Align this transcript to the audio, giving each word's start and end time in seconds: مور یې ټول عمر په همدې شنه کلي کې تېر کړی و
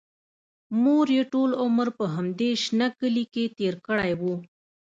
مور 0.83 1.07
یې 1.15 1.23
ټول 1.33 1.49
عمر 1.63 1.87
په 1.97 2.05
همدې 2.15 2.51
شنه 2.63 2.87
کلي 2.99 3.25
کې 3.33 3.43
تېر 3.57 3.73
کړی 3.87 4.11
و 4.19 4.21